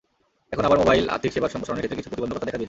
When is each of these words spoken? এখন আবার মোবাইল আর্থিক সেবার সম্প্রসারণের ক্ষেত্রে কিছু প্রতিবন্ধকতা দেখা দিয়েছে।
এখন 0.53 0.63
আবার 0.67 0.81
মোবাইল 0.83 1.05
আর্থিক 1.13 1.31
সেবার 1.33 1.51
সম্প্রসারণের 1.53 1.81
ক্ষেত্রে 1.87 1.99
কিছু 1.99 2.09
প্রতিবন্ধকতা 2.11 2.45
দেখা 2.45 2.49
দিয়েছে। 2.51 2.59